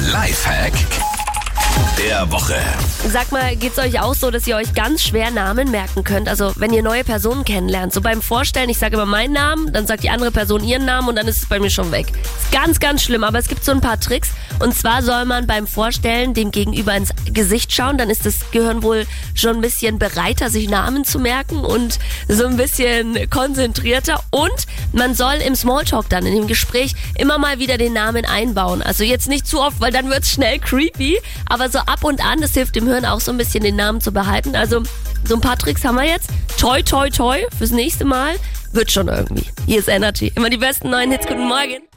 [0.00, 1.09] Lifehack
[2.10, 2.56] der Woche.
[3.08, 6.28] Sag mal, geht's euch auch so, dass ihr euch ganz schwer Namen merken könnt?
[6.28, 9.86] Also, wenn ihr neue Personen kennenlernt, so beim Vorstellen, ich sage immer meinen Namen, dann
[9.86, 12.08] sagt die andere Person ihren Namen und dann ist es bei mir schon weg.
[12.08, 14.30] Ist ganz, ganz schlimm, aber es gibt so ein paar Tricks.
[14.58, 18.82] Und zwar soll man beim Vorstellen dem Gegenüber ins Gesicht schauen, dann ist das Gehirn
[18.82, 24.20] wohl schon ein bisschen bereiter, sich Namen zu merken und so ein bisschen konzentrierter.
[24.30, 28.82] Und man soll im Smalltalk dann, in dem Gespräch, immer mal wieder den Namen einbauen.
[28.82, 32.40] Also jetzt nicht zu oft, weil dann wird's schnell creepy, aber so ab und an,
[32.40, 34.56] das hilft dem Hirn auch so ein bisschen den Namen zu behalten.
[34.56, 34.82] Also
[35.24, 36.30] so ein paar Tricks haben wir jetzt.
[36.58, 38.34] Toi, toi, toi fürs nächste Mal.
[38.72, 39.46] Wird schon irgendwie.
[39.66, 40.32] Hier ist Energy.
[40.34, 41.26] Immer die besten neuen Hits.
[41.26, 41.89] Guten Morgen.